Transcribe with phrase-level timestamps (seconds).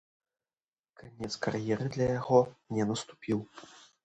[1.01, 2.39] Канец кар'еры для яго
[2.79, 3.45] не наступіў.